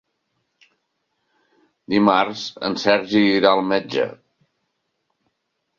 [1.95, 4.11] Dimarts en Sergi irà al metge.